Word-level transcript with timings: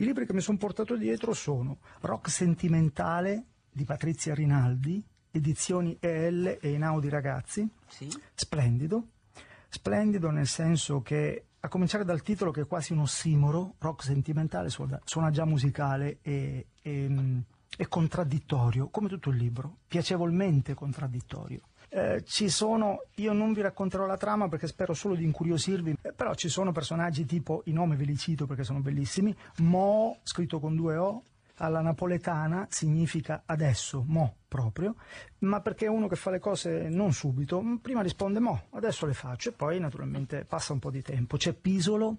I 0.00 0.04
libri 0.04 0.26
che 0.26 0.32
mi 0.32 0.40
sono 0.40 0.58
portato 0.58 0.96
dietro 0.96 1.32
sono 1.34 1.78
Rock 2.02 2.30
Sentimentale 2.30 3.46
di 3.68 3.84
Patrizia 3.84 4.32
Rinaldi, 4.32 5.02
edizioni 5.32 5.96
EL 5.98 6.58
e 6.60 6.70
Inaudi 6.70 7.08
Ragazzi, 7.08 7.68
Sì. 7.88 8.08
splendido, 8.32 9.08
splendido 9.68 10.30
nel 10.30 10.46
senso 10.46 11.02
che 11.02 11.46
a 11.58 11.66
cominciare 11.68 12.04
dal 12.04 12.22
titolo 12.22 12.52
che 12.52 12.60
è 12.60 12.66
quasi 12.68 12.92
un 12.92 13.00
ossimoro, 13.00 13.74
rock 13.78 14.04
sentimentale 14.04 14.68
suona, 14.68 15.00
suona 15.04 15.30
già 15.30 15.44
musicale 15.44 16.18
e, 16.22 16.68
e, 16.80 17.42
e 17.76 17.88
contraddittorio, 17.88 18.90
come 18.90 19.08
tutto 19.08 19.30
il 19.30 19.36
libro, 19.36 19.78
piacevolmente 19.88 20.74
contraddittorio. 20.74 21.62
Eh, 21.90 22.22
ci 22.24 22.50
sono, 22.50 23.04
io 23.14 23.32
non 23.32 23.52
vi 23.54 23.62
racconterò 23.62 24.04
la 24.06 24.18
trama 24.18 24.46
perché 24.48 24.66
spero 24.66 24.92
solo 24.94 25.14
di 25.14 25.24
incuriosirvi, 25.24 25.96
però 26.18 26.34
ci 26.34 26.48
sono 26.48 26.72
personaggi 26.72 27.24
tipo, 27.24 27.62
i 27.66 27.72
nomi 27.72 27.94
ve 27.94 28.02
li 28.02 28.16
cito 28.16 28.44
perché 28.44 28.64
sono 28.64 28.80
bellissimi, 28.80 29.32
Mo, 29.58 30.18
scritto 30.24 30.58
con 30.58 30.74
due 30.74 30.96
O, 30.96 31.22
alla 31.58 31.80
napoletana 31.80 32.66
significa 32.70 33.44
adesso, 33.46 34.02
mo 34.04 34.38
proprio, 34.48 34.96
ma 35.42 35.60
perché 35.60 35.84
è 35.84 35.88
uno 35.88 36.08
che 36.08 36.16
fa 36.16 36.30
le 36.30 36.40
cose 36.40 36.88
non 36.88 37.12
subito, 37.12 37.62
prima 37.80 38.02
risponde 38.02 38.40
mo, 38.40 38.64
adesso 38.70 39.06
le 39.06 39.14
faccio 39.14 39.50
e 39.50 39.52
poi 39.52 39.78
naturalmente 39.78 40.44
passa 40.44 40.72
un 40.72 40.80
po' 40.80 40.90
di 40.90 41.02
tempo. 41.02 41.36
C'è 41.36 41.52
Pisolo 41.52 42.16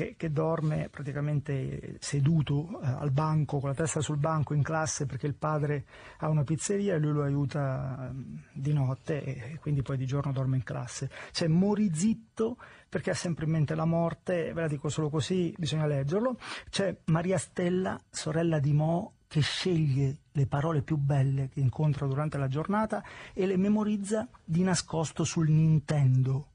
che, 0.00 0.14
che 0.16 0.32
dorme 0.32 0.88
praticamente 0.88 1.96
seduto 2.00 2.80
eh, 2.82 2.86
al 2.86 3.10
banco, 3.10 3.58
con 3.58 3.68
la 3.68 3.74
testa 3.74 4.00
sul 4.00 4.16
banco 4.16 4.54
in 4.54 4.62
classe 4.62 5.04
perché 5.04 5.26
il 5.26 5.34
padre 5.34 5.84
ha 6.20 6.28
una 6.30 6.42
pizzeria 6.42 6.94
e 6.94 6.98
lui 6.98 7.12
lo 7.12 7.22
aiuta 7.22 8.08
ehm, 8.08 8.44
di 8.50 8.72
notte 8.72 9.22
e 9.22 9.58
quindi 9.60 9.82
poi 9.82 9.98
di 9.98 10.06
giorno 10.06 10.32
dorme 10.32 10.56
in 10.56 10.62
classe. 10.62 11.10
C'è 11.32 11.48
Morizitto 11.48 12.56
perché 12.88 13.10
ha 13.10 13.14
sempre 13.14 13.44
in 13.44 13.50
mente 13.50 13.74
la 13.74 13.84
morte, 13.84 14.54
ve 14.54 14.62
la 14.62 14.68
dico 14.68 14.88
solo 14.88 15.10
così, 15.10 15.54
bisogna 15.58 15.86
leggerlo. 15.86 16.38
C'è 16.70 16.96
Maria 17.06 17.36
Stella, 17.36 18.00
sorella 18.08 18.58
di 18.58 18.72
Mo, 18.72 19.12
che 19.28 19.42
sceglie 19.42 20.16
le 20.32 20.46
parole 20.46 20.80
più 20.80 20.96
belle 20.96 21.50
che 21.50 21.60
incontra 21.60 22.06
durante 22.06 22.38
la 22.38 22.48
giornata 22.48 23.04
e 23.34 23.44
le 23.44 23.58
memorizza 23.58 24.26
di 24.42 24.62
nascosto 24.62 25.24
sul 25.24 25.50
Nintendo, 25.50 26.49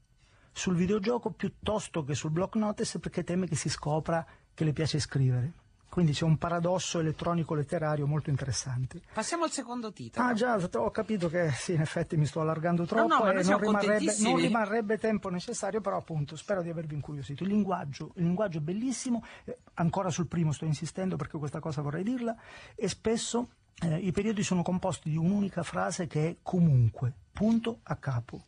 sul 0.56 0.74
videogioco 0.74 1.30
piuttosto 1.30 2.02
che 2.02 2.14
sul 2.14 2.30
block 2.30 2.54
notice 2.56 2.98
perché 2.98 3.22
teme 3.22 3.46
che 3.46 3.56
si 3.56 3.68
scopra 3.68 4.24
che 4.54 4.64
le 4.64 4.72
piace 4.72 4.98
scrivere. 4.98 5.52
Quindi 5.86 6.12
c'è 6.12 6.24
un 6.24 6.38
paradosso 6.38 6.98
elettronico 6.98 7.54
letterario 7.54 8.06
molto 8.06 8.30
interessante. 8.30 9.02
Passiamo 9.12 9.44
al 9.44 9.50
secondo 9.50 9.92
titolo. 9.92 10.26
Ah 10.26 10.32
già, 10.32 10.56
ho 10.56 10.90
capito 10.90 11.28
che 11.28 11.50
sì, 11.50 11.74
in 11.74 11.82
effetti 11.82 12.16
mi 12.16 12.24
sto 12.24 12.40
allargando 12.40 12.86
troppo 12.86 13.06
no, 13.06 13.18
ma 13.20 13.32
e 13.32 13.42
non 13.42 13.58
rimarrebbe, 13.58 14.16
non 14.20 14.36
rimarrebbe 14.36 14.98
tempo 14.98 15.28
necessario, 15.28 15.82
però 15.82 15.98
appunto 15.98 16.36
spero 16.36 16.62
di 16.62 16.70
avervi 16.70 16.94
incuriosito. 16.94 17.42
Il 17.44 17.50
linguaggio, 17.50 18.12
il 18.16 18.24
linguaggio 18.24 18.58
è 18.58 18.62
bellissimo, 18.62 19.22
eh, 19.44 19.58
ancora 19.74 20.08
sul 20.08 20.26
primo 20.26 20.52
sto 20.52 20.64
insistendo 20.64 21.16
perché 21.16 21.36
questa 21.36 21.60
cosa 21.60 21.82
vorrei 21.82 22.02
dirla, 22.02 22.34
e 22.74 22.88
spesso 22.88 23.48
eh, 23.82 23.96
i 23.96 24.10
periodi 24.10 24.42
sono 24.42 24.62
composti 24.62 25.10
di 25.10 25.16
un'unica 25.18 25.62
frase 25.62 26.06
che 26.06 26.28
è 26.28 26.36
comunque, 26.42 27.12
punto 27.32 27.80
a 27.82 27.96
capo. 27.96 28.42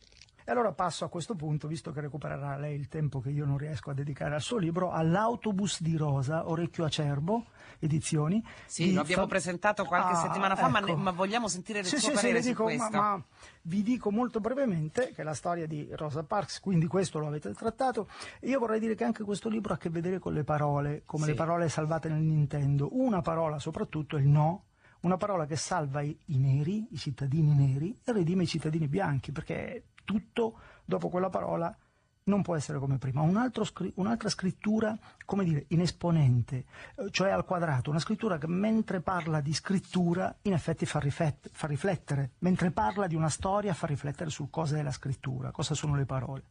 E 0.49 0.51
allora 0.51 0.73
passo 0.73 1.05
a 1.05 1.11
questo 1.11 1.35
punto, 1.35 1.69
visto 1.69 1.93
che 1.93 2.01
recupererà 2.01 2.57
lei 2.57 2.75
il 2.75 2.89
tempo 2.89 3.21
che 3.21 3.29
io 3.29 3.45
non 3.45 3.59
riesco 3.59 3.91
a 3.91 3.93
dedicare 3.93 4.35
al 4.35 4.41
suo 4.41 4.57
libro, 4.57 4.91
all'autobus 4.91 5.83
di 5.83 5.95
Rosa, 5.95 6.49
Orecchio 6.49 6.87
Acerbo, 6.87 7.49
edizioni. 7.81 8.43
Sì, 8.65 8.95
lo 8.95 9.03
abbiamo 9.03 9.25
Fa- 9.25 9.29
presentato 9.29 9.85
qualche 9.85 10.13
Ah, 10.13 10.15
settimana 10.15 10.57
fa, 10.57 10.69
ma, 10.69 10.79
ecco. 10.79 10.97
ne- 10.97 11.03
ma 11.03 11.11
vogliamo 11.11 11.49
sentire 11.49 11.81
il 11.81 11.85
Sì, 11.85 11.99
suo 11.99 11.99
sì, 11.99 12.07
sì, 12.07 12.13
parere 12.15 12.33
le 12.33 12.41
su 12.43 12.49
dico, 12.49 12.65
ma, 12.65 12.89
ma 12.89 13.23
vi 13.65 13.83
dico 13.83 14.11
molto 14.11 14.41
brevemente 14.41 15.13
che 15.13 15.21
è 15.21 15.23
la 15.23 15.35
storia 15.35 15.67
di 15.67 15.87
Rosa 15.93 16.23
Parks, 16.23 16.61
quindi 16.61 16.87
questo 16.87 17.19
lo 17.19 17.27
avete 17.27 17.53
trattato. 17.53 18.09
Io 18.45 18.59
vorrei 18.59 18.81
dire 18.81 18.95
che 18.95 19.05
anche 19.05 19.25
questo 19.25 19.51
libro 19.51 19.75
ha 19.75 19.77
a 19.77 19.79
che 19.79 19.91
vedere 19.91 20.19
con 20.19 20.33
le 20.33 20.45
parole, 20.45 21.03
come 21.05 21.25
Sì. 21.25 21.29
le 21.33 21.37
parole 21.37 21.69
salvate 21.69 22.09
nel 22.09 22.23
Nintendo. 22.23 22.89
Una 22.93 23.21
parola 23.21 23.59
soprattutto 23.59 24.17
è 24.17 24.21
il 24.21 24.29
no, 24.29 24.65
una 25.01 25.19
parola 25.19 25.45
che 25.45 25.57
salva 25.57 26.01
i, 26.01 26.19
i 26.29 26.39
neri, 26.39 26.87
i 26.91 26.97
cittadini 26.97 27.55
neri, 27.55 28.01
e 28.03 28.13
redime 28.15 28.45
i 28.45 28.47
cittadini 28.47 28.89
bianchi, 28.89 29.31
perché 29.31 29.83
tutto 30.09 30.59
dopo 30.87 31.11
quella 31.11 31.29
parola 31.29 31.77
non 32.25 32.41
può 32.41 32.57
essere 32.57 32.79
come 32.79 32.97
prima. 32.97 33.21
Un 33.21 33.37
altro 33.37 33.65
scri- 33.65 33.93
un'altra 33.97 34.31
scrittura, 34.31 34.97
come 35.27 35.45
dire, 35.45 35.67
in 35.69 35.81
esponente, 35.81 36.65
eh, 36.97 37.11
cioè 37.11 37.31
al 37.31 37.45
quadrato, 37.45 37.91
una 37.91 37.99
scrittura 37.99 38.39
che 38.39 38.47
mentre 38.47 39.01
parla 39.01 39.43
di 39.43 39.53
scrittura 39.53 40.35
in 40.43 40.55
effetti 40.55 40.87
fa, 40.87 40.99
riflet- 40.99 41.51
fa 41.53 41.67
riflettere, 41.67 42.31
mentre 42.39 42.71
parla 42.71 43.07
di 43.07 43.15
una 43.15 43.29
storia 43.29 43.75
fa 43.75 43.87
riflettere 43.87 44.31
su 44.31 44.49
cosa 44.49 44.79
è 44.79 44.83
la 44.83 44.93
scrittura, 44.93 45.51
cosa 45.51 45.75
sono 45.75 45.95
le 45.95 46.07
parole. 46.07 46.43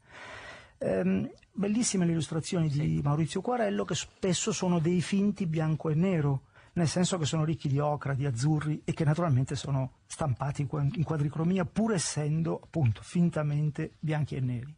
Ehm, 0.80 1.28
bellissime 1.52 2.06
le 2.06 2.12
illustrazioni 2.12 2.70
di 2.70 3.02
Maurizio 3.04 3.42
Quarello 3.42 3.84
che 3.86 3.96
spesso 3.96 4.52
sono 4.52 4.78
dei 4.78 5.02
finti 5.02 5.48
bianco 5.48 5.90
e 5.90 5.96
nero, 5.96 6.42
nel 6.78 6.88
senso 6.88 7.18
che 7.18 7.26
sono 7.26 7.44
ricchi 7.44 7.68
di 7.68 7.80
ocra, 7.80 8.14
di 8.14 8.26
azzurri 8.26 8.84
e 8.86 8.94
che 8.94 9.04
naturalmente 9.04 9.56
sono 9.56 9.94
stampati 10.06 10.62
in 10.62 10.68
qua- 10.68 10.82
in 10.82 11.04
quadricromia 11.04 11.66
pur 11.66 11.94
essendo 11.94 12.62
appunto 12.64 13.02
fintamente 13.04 13.96
bianchi 14.00 14.36
e 14.36 14.40
neri. 14.40 14.76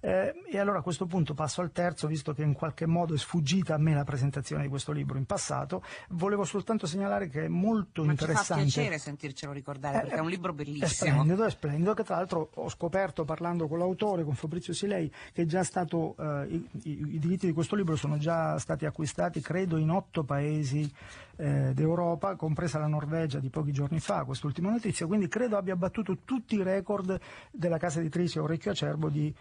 Eh, 0.00 0.34
e 0.50 0.58
allora 0.58 0.78
a 0.78 0.82
questo 0.82 1.06
punto 1.06 1.34
passo 1.34 1.60
al 1.60 1.72
terzo, 1.72 2.06
visto 2.06 2.32
che 2.32 2.42
in 2.42 2.52
qualche 2.52 2.86
modo 2.86 3.14
è 3.14 3.18
sfuggita 3.18 3.74
a 3.74 3.78
me 3.78 3.94
la 3.94 4.04
presentazione 4.04 4.62
di 4.62 4.68
questo 4.68 4.92
libro 4.92 5.18
in 5.18 5.24
passato, 5.26 5.82
volevo 6.10 6.44
soltanto 6.44 6.86
segnalare 6.86 7.28
che 7.28 7.44
è 7.44 7.48
molto 7.48 8.04
Ma 8.04 8.10
ci 8.12 8.16
fa 8.18 8.24
interessante. 8.24 8.62
piacere 8.64 8.98
sentircelo 8.98 9.52
ricordare, 9.52 10.00
perché 10.00 10.14
è 10.16 10.20
un 10.20 10.28
libro 10.30 10.52
È 10.52 10.54
bellissimo. 10.54 11.10
splendido, 11.10 11.44
è 11.44 11.50
splendido, 11.50 11.94
che 11.94 12.04
tra 12.04 12.16
l'altro 12.16 12.50
ho 12.54 12.68
scoperto 12.68 13.24
parlando 13.24 13.66
con 13.68 13.78
l'autore, 13.78 14.24
con 14.24 14.34
Fabrizio 14.34 14.72
Silei, 14.72 15.10
che 15.32 15.42
è 15.42 15.44
già 15.46 15.62
stato, 15.64 16.14
eh, 16.18 16.46
i, 16.48 16.68
i- 16.82 17.18
diritti 17.18 17.46
di 17.46 17.52
questo 17.52 17.74
libro 17.76 17.96
sono 17.96 18.18
già 18.18 18.58
stati 18.58 18.84
acquistati, 18.86 19.40
credo, 19.40 19.76
in 19.76 19.90
otto 19.90 20.24
paesi 20.24 20.90
eh, 21.38 21.72
d'Europa, 21.74 22.34
compresa 22.36 22.78
la 22.78 22.86
Norvegia 22.86 23.38
di 23.38 23.50
pochi 23.50 23.70
giorni 23.72 24.00
fa, 24.00 24.24
quest'ultima 24.24 24.70
notizia, 24.70 25.06
quindi 25.06 25.28
credo 25.28 25.56
abbia 25.58 25.76
battuto 25.76 26.18
tutti 26.24 26.54
i 26.54 26.62
record 26.62 27.18
della 27.50 27.76
casa 27.78 28.00
editrice 28.00 28.38
Orecchio 28.40 28.70
Acerbo 28.70 29.08
di 29.10 29.34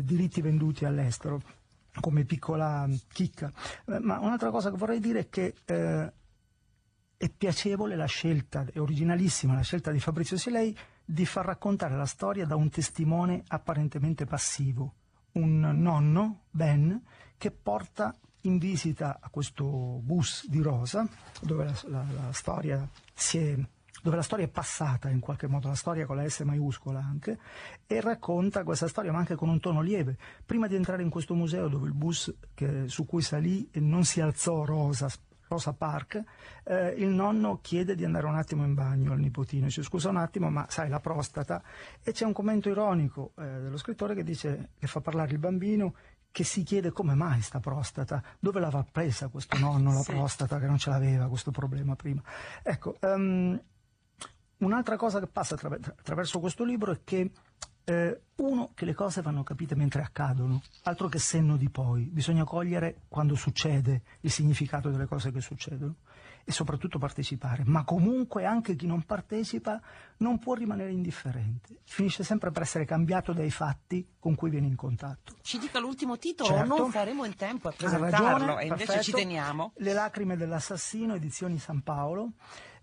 diritti 0.00 0.40
venduti 0.40 0.84
all'estero 0.84 1.40
come 2.00 2.24
piccola 2.24 2.88
chicca. 3.12 3.52
Eh, 3.86 3.98
Ma 4.00 4.18
un'altra 4.18 4.50
cosa 4.50 4.70
che 4.70 4.76
vorrei 4.76 5.00
dire 5.00 5.20
è 5.20 5.28
che 5.28 5.54
eh, 5.64 6.12
è 7.16 7.28
piacevole 7.28 7.94
la 7.96 8.06
scelta, 8.06 8.64
è 8.72 8.80
originalissima 8.80 9.54
la 9.54 9.60
scelta 9.60 9.90
di 9.90 10.00
Fabrizio 10.00 10.36
Silei 10.36 10.76
di 11.04 11.26
far 11.26 11.44
raccontare 11.46 11.96
la 11.96 12.06
storia 12.06 12.46
da 12.46 12.56
un 12.56 12.70
testimone 12.70 13.42
apparentemente 13.48 14.24
passivo, 14.24 14.94
un 15.32 15.60
nonno, 15.60 16.44
Ben, 16.50 17.00
che 17.36 17.50
porta 17.50 18.14
in 18.42 18.58
visita 18.58 19.18
a 19.20 19.28
questo 19.28 19.64
bus 20.02 20.48
di 20.48 20.60
Rosa, 20.60 21.06
dove 21.42 21.64
la, 21.64 21.74
la- 21.84 22.06
la 22.26 22.32
storia 22.32 22.88
si 23.14 23.38
è 23.38 23.56
dove 24.02 24.16
la 24.16 24.22
storia 24.22 24.44
è 24.44 24.48
passata 24.48 25.08
in 25.08 25.20
qualche 25.20 25.46
modo, 25.46 25.68
la 25.68 25.74
storia 25.74 26.04
con 26.06 26.16
la 26.16 26.28
S 26.28 26.40
maiuscola 26.40 26.98
anche, 26.98 27.38
e 27.86 28.00
racconta 28.00 28.64
questa 28.64 28.88
storia 28.88 29.12
ma 29.12 29.18
anche 29.18 29.36
con 29.36 29.48
un 29.48 29.60
tono 29.60 29.80
lieve. 29.80 30.16
Prima 30.44 30.66
di 30.66 30.74
entrare 30.74 31.02
in 31.02 31.08
questo 31.10 31.34
museo 31.34 31.68
dove 31.68 31.86
il 31.86 31.94
bus 31.94 32.34
che- 32.52 32.88
su 32.88 33.06
cui 33.06 33.22
salì 33.22 33.68
non 33.74 34.04
si 34.04 34.20
alzò 34.20 34.64
Rosa, 34.64 35.08
Rosa 35.46 35.72
Park, 35.74 36.22
eh, 36.64 36.94
il 36.98 37.08
nonno 37.08 37.58
chiede 37.62 37.94
di 37.94 38.04
andare 38.04 38.26
un 38.26 38.34
attimo 38.36 38.64
in 38.64 38.74
bagno 38.74 39.12
al 39.12 39.20
nipotino, 39.20 39.66
dice 39.66 39.82
scusa 39.82 40.08
un 40.08 40.16
attimo 40.16 40.50
ma 40.50 40.66
sai 40.68 40.88
la 40.88 40.98
prostata 40.98 41.62
e 42.02 42.12
c'è 42.12 42.24
un 42.24 42.32
commento 42.32 42.68
ironico 42.70 43.32
eh, 43.38 43.42
dello 43.60 43.76
scrittore 43.76 44.14
che 44.14 44.24
dice 44.24 44.70
che 44.78 44.86
fa 44.86 45.00
parlare 45.00 45.32
il 45.32 45.38
bambino 45.38 45.94
che 46.32 46.44
si 46.44 46.62
chiede 46.62 46.90
come 46.92 47.12
mai 47.14 47.42
sta 47.42 47.60
prostata, 47.60 48.22
dove 48.38 48.58
l'aveva 48.58 48.86
presa 48.90 49.28
questo 49.28 49.58
nonno 49.58 49.92
la 49.92 50.00
Sì. 50.00 50.12
prostata 50.12 50.58
che 50.58 50.66
non 50.66 50.78
ce 50.78 50.88
l'aveva 50.88 51.28
questo 51.28 51.50
problema 51.50 51.94
prima. 51.94 52.22
Ecco, 52.62 52.96
ehm, 53.00 53.60
Un'altra 54.62 54.96
cosa 54.96 55.18
che 55.18 55.26
passa 55.26 55.54
attraver- 55.54 55.94
attraverso 55.98 56.38
questo 56.38 56.64
libro 56.64 56.92
è 56.92 57.00
che 57.02 57.30
eh, 57.84 58.20
uno 58.36 58.70
che 58.74 58.84
le 58.84 58.94
cose 58.94 59.22
vanno 59.22 59.42
capite 59.42 59.74
mentre 59.74 60.02
accadono, 60.02 60.62
altro 60.84 61.08
che 61.08 61.18
senno 61.18 61.56
di 61.56 61.68
poi, 61.68 62.04
bisogna 62.04 62.44
cogliere 62.44 63.02
quando 63.08 63.34
succede 63.34 64.02
il 64.20 64.30
significato 64.30 64.90
delle 64.90 65.06
cose 65.06 65.32
che 65.32 65.40
succedono 65.40 65.96
e 66.44 66.50
soprattutto 66.50 66.98
partecipare, 66.98 67.62
ma 67.66 67.84
comunque 67.84 68.44
anche 68.44 68.74
chi 68.74 68.86
non 68.86 69.02
partecipa 69.02 69.80
non 70.18 70.40
può 70.40 70.54
rimanere 70.54 70.90
indifferente, 70.90 71.78
finisce 71.84 72.24
sempre 72.24 72.50
per 72.50 72.62
essere 72.62 72.84
cambiato 72.84 73.32
dai 73.32 73.50
fatti 73.50 74.04
con 74.18 74.34
cui 74.34 74.50
viene 74.50 74.66
in 74.66 74.74
contatto. 74.74 75.34
Ci 75.42 75.58
dica 75.58 75.78
l'ultimo 75.78 76.18
titolo, 76.18 76.48
Certo. 76.48 76.76
non 76.76 76.90
faremo 76.90 77.24
in 77.24 77.36
tempo 77.36 77.68
a 77.68 77.72
presentarlo 77.72 78.26
ragione, 78.26 78.62
e 78.62 78.66
invece 78.66 78.86
perfetto. 78.86 79.02
ci 79.02 79.12
teniamo. 79.12 79.72
Le 79.76 79.92
lacrime 79.92 80.36
dell'assassino, 80.36 81.14
edizioni 81.14 81.58
San 81.58 81.82
Paolo, 81.82 82.32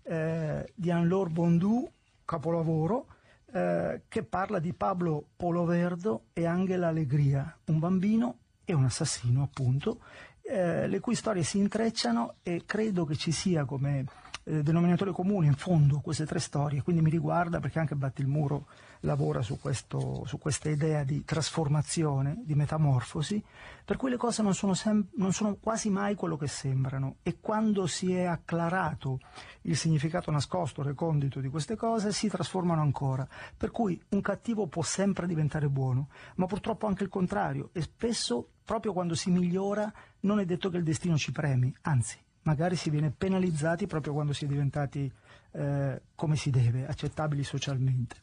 eh, 0.04 0.72
di 0.74 0.90
Anne-Laure 0.90 1.30
Bondou, 1.30 1.92
capolavoro, 2.24 3.06
eh, 3.52 4.02
che 4.08 4.22
parla 4.22 4.58
di 4.58 4.72
Pablo 4.72 5.24
Poloverdo 5.36 6.26
e 6.32 6.46
Angela 6.46 6.88
Allegria, 6.88 7.56
un 7.66 7.78
bambino 7.78 8.38
e 8.64 8.72
un 8.72 8.84
assassino 8.84 9.42
appunto, 9.42 10.00
eh, 10.42 10.86
le 10.86 11.00
cui 11.00 11.14
storie 11.14 11.42
si 11.42 11.58
intrecciano 11.58 12.36
e 12.42 12.62
credo 12.64 13.04
che 13.04 13.16
ci 13.16 13.32
sia 13.32 13.64
come 13.64 14.04
eh, 14.44 14.62
denominatore 14.62 15.12
comune 15.12 15.46
in 15.46 15.54
fondo 15.54 16.00
queste 16.00 16.26
tre 16.26 16.38
storie, 16.38 16.82
quindi 16.82 17.02
mi 17.02 17.10
riguarda 17.10 17.60
perché 17.60 17.78
anche 17.78 17.94
Battilmuro 17.94 18.66
lavora 19.00 19.42
su, 19.42 19.58
questo, 19.58 20.24
su 20.26 20.38
questa 20.38 20.68
idea 20.68 21.04
di 21.04 21.24
trasformazione, 21.24 22.42
di 22.44 22.54
metamorfosi, 22.54 23.42
per 23.84 23.96
cui 23.96 24.10
le 24.10 24.16
cose 24.16 24.42
non 24.42 24.54
sono, 24.54 24.74
sem- 24.74 25.08
non 25.16 25.32
sono 25.32 25.56
quasi 25.56 25.90
mai 25.90 26.14
quello 26.14 26.36
che 26.36 26.46
sembrano. 26.46 27.16
E 27.22 27.38
quando 27.40 27.86
si 27.86 28.12
è 28.12 28.24
acclarato 28.24 29.20
il 29.62 29.76
significato 29.76 30.30
nascosto, 30.30 30.82
recondito 30.82 31.40
di 31.40 31.48
queste 31.48 31.76
cose, 31.76 32.12
si 32.12 32.28
trasformano 32.28 32.82
ancora. 32.82 33.26
Per 33.56 33.70
cui 33.70 34.00
un 34.10 34.20
cattivo 34.20 34.66
può 34.66 34.82
sempre 34.82 35.26
diventare 35.26 35.68
buono, 35.68 36.08
ma 36.36 36.46
purtroppo 36.46 36.86
anche 36.86 37.02
il 37.02 37.08
contrario. 37.08 37.70
E 37.72 37.82
spesso 37.82 38.48
proprio 38.64 38.92
quando 38.92 39.14
si 39.14 39.30
migliora 39.30 39.92
non 40.20 40.38
è 40.38 40.44
detto 40.44 40.68
che 40.70 40.76
il 40.76 40.84
destino 40.84 41.16
ci 41.16 41.32
premi, 41.32 41.74
anzi 41.82 42.18
magari 42.42 42.76
si 42.76 42.90
viene 42.90 43.10
penalizzati 43.10 43.86
proprio 43.86 44.12
quando 44.12 44.32
si 44.32 44.44
è 44.44 44.48
diventati 44.48 45.10
eh, 45.52 46.02
come 46.14 46.36
si 46.36 46.50
deve, 46.50 46.86
accettabili 46.86 47.42
socialmente. 47.42 48.16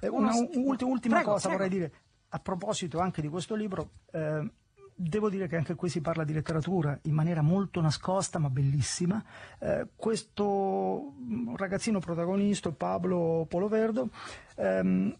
Eh, 0.00 0.08
una, 0.08 0.32
ultima, 0.34 0.90
ultima 0.90 1.14
prego, 1.16 1.32
cosa 1.32 1.48
prego. 1.48 1.62
vorrei 1.62 1.78
dire 1.78 1.92
a 2.28 2.38
proposito 2.38 2.98
anche 2.98 3.20
di 3.20 3.28
questo 3.28 3.54
libro. 3.54 3.90
Eh, 4.10 4.50
devo 4.94 5.30
dire 5.30 5.48
che 5.48 5.56
anche 5.56 5.74
qui 5.74 5.88
si 5.88 6.00
parla 6.00 6.24
di 6.24 6.32
letteratura 6.32 6.98
in 7.02 7.14
maniera 7.14 7.42
molto 7.42 7.80
nascosta 7.80 8.38
ma 8.38 8.50
bellissima. 8.50 9.22
Eh, 9.58 9.88
questo 9.94 11.14
ragazzino 11.56 11.98
protagonista, 11.98 12.70
Pablo 12.70 13.46
Poloverdo, 13.48 14.10
ehm, 14.56 15.16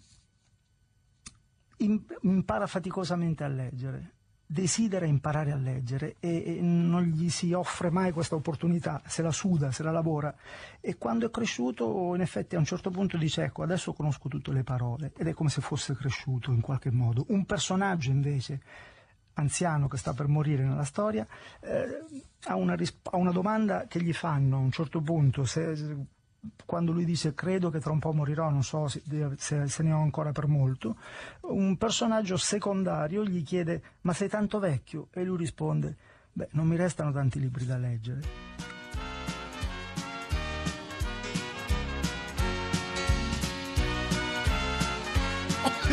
impara 2.21 2.67
faticosamente 2.67 3.45
a 3.45 3.49
leggere 3.49 4.13
desidera 4.53 5.07
imparare 5.07 5.51
a 5.51 5.57
leggere 5.57 6.17
e, 6.21 6.59
e, 6.59 6.61
non 6.61 7.05
gli 7.05 7.31
si 7.31 7.55
offre 7.55 7.89
mai 7.89 8.13
questa 8.13 8.35
opportunità, 8.35 9.01
se 9.07 9.23
la 9.23 9.33
suda, 9.33 9.73
se 9.73 9.83
la 9.83 9.91
lavora 9.91 10.35
e 10.79 10.99
quando 10.99 11.27
è 11.27 11.31
cresciuto 11.31 12.15
in 12.15 12.21
effetti 12.21 12.55
a 12.55 12.59
un 12.59 12.67
certo 12.67 12.91
punto 12.91 13.17
dice 13.17 13.45
ecco 13.45 13.63
adesso 13.63 13.95
conosco 13.95 14.29
tutte 14.29 14.53
le 14.53 14.63
parole 14.63 15.13
ed 15.17 15.27
è 15.27 15.33
come 15.33 15.49
se 15.49 15.63
fosse 15.63 15.95
cresciuto 15.95 16.53
in 16.53 16.61
qualche 16.61 16.91
modo. 16.91 17.25
Un 17.29 17.47
personaggio 17.47 18.11
invece 18.11 18.61
anziano 19.35 19.89
che 19.89 19.97
sta 19.97 20.13
per 20.13 20.29
morire 20.29 20.65
nella 20.65 20.85
storia 20.85 21.27
eh, 21.61 22.05
ha, 22.45 22.55
una 22.55 22.75
risp- 22.75 23.09
ha, 23.11 23.17
una 23.17 23.33
domanda 23.33 23.87
che 23.87 24.03
gli 24.03 24.13
fanno 24.13 24.57
a 24.57 24.61
un 24.61 24.71
certo 24.71 25.01
punto 25.01 25.47
se, 25.47 25.75
quando 26.65 26.93
lui 26.93 27.05
dice 27.05 27.35
credo 27.35 27.71
che 27.71 27.81
tra 27.81 27.93
un 27.93 27.99
po' 27.99 28.13
morirò, 28.13 28.51
non 28.51 28.63
so 28.63 28.89
se, 28.89 29.03
se, 29.37 29.69
se, 29.69 29.83
ne 29.83 29.93
ho 29.93 30.01
ancora 30.01 30.33
per 30.33 30.47
molto, 30.47 30.97
un 31.43 31.77
personaggio 31.77 32.37
secondario 32.37 33.25
gli 33.25 33.43
chiede 33.43 33.83
ma 34.03 34.13
sei 34.13 34.29
tanto 34.29 34.59
vecchio? 34.59 35.09
E 35.13 35.23
lui 35.25 35.37
risponde 35.37 35.97
beh 36.33 36.49
non 36.53 36.67
mi 36.67 36.77
restano 36.77 37.13
tanti 37.13 37.39
libri 37.39 37.67
da 37.67 37.77
leggere. 37.77 38.21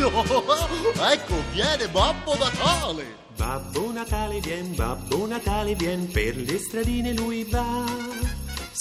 ecco, 0.00 1.34
viene 1.52 1.88
Babbo 1.88 2.34
Natale! 2.36 3.18
Babbo 3.36 3.92
Natale 3.92 4.40
vien, 4.40 4.74
Babbo 4.74 5.26
Natale 5.26 5.74
vien, 5.74 6.10
per 6.10 6.36
le 6.36 6.58
stradine 6.58 7.12
lui 7.14 7.44
va. 7.44 8.19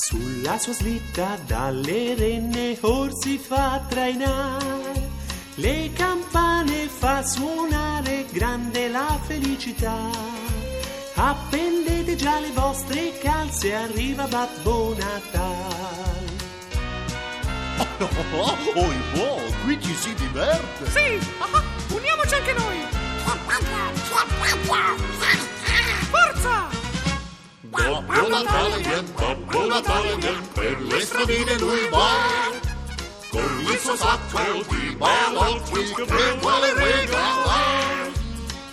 Sulla 0.02 0.58
sua 0.58 0.72
slitta 0.72 1.38
dalle 1.46 2.16
renne 2.16 2.78
or 2.82 3.12
si 3.14 3.38
fa 3.38 3.84
trainare, 3.90 5.10
le 5.56 5.92
campane 5.94 6.88
fa 6.88 7.22
suonare 7.22 8.26
grande 8.32 8.88
la 8.88 9.20
felicità. 9.28 10.10
Appendete 11.16 12.16
già 12.16 12.40
le 12.40 12.50
vostre 12.54 13.18
calze, 13.18 13.76
arriva 13.76 14.26
Babbo 14.26 14.96
Natale. 14.98 16.38
Oh, 17.78 17.86
oh, 18.40 18.58
oh, 18.76 19.20
oh, 19.20 19.42
qui 19.66 19.82
ci 19.82 19.94
si 19.96 20.14
diverte! 20.14 20.90
Sì, 20.92 21.20
ah, 21.40 21.62
uniamoci 21.90 22.36
anche 22.36 22.54
noi! 22.54 23.00
Babbo 27.80 28.28
Natale 28.28 28.78
vien, 28.82 29.14
Babbo 29.16 29.66
Natale 29.68 30.16
vien, 30.18 30.50
per 30.54 30.82
le 30.82 31.00
stradine 31.02 31.58
lui 31.58 31.88
va. 31.90 32.58
Con 33.30 33.60
il 33.60 33.80
suo 33.80 33.96
sacco 33.96 34.40
di 34.70 34.96
balocchi 34.96 35.94
che 35.94 36.38
vuole 36.40 36.74
regalare. 36.74 38.12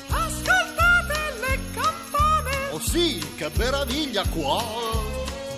Ascoltate 0.09 1.19
le 1.41 1.59
campane! 1.75 2.57
Oh 2.71 2.81
sì, 2.81 3.25
che 3.37 3.51
meraviglia 3.55 4.25
qua! 4.31 4.63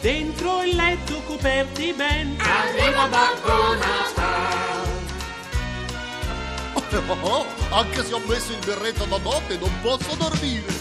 Dentro 0.01 0.63
il 0.63 0.77
letto 0.77 1.21
coperti 1.27 1.93
ben, 1.93 2.37
arriva 2.41 3.07
Babbo 3.07 3.75
Natale. 3.75 4.97
Oh, 7.07 7.17
oh, 7.21 7.47
anche 7.71 8.05
se 8.05 8.15
ho 8.15 8.21
messo 8.27 8.53
il 8.53 8.59
berretto 8.65 9.05
da 9.05 9.19
notte 9.19 9.59
non 9.59 9.73
posso 9.83 10.15
dormire. 10.17 10.73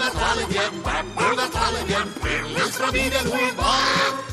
Natale 0.00 0.46
vien, 0.46 0.72
Babbo 0.82 1.34
Natale 1.34 1.84
vien, 1.84 2.10
per 2.22 2.42
le 2.46 2.64
stradine 2.72 3.22
lui 3.24 3.52
va. 3.54 4.28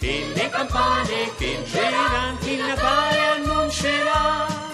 e 0.00 0.32
le 0.34 0.48
campane 0.50 1.34
che 1.36 1.62
gireranno 1.70 2.38
il 2.42 2.64
Natale 2.64 3.18
annuncerà. 3.34 4.73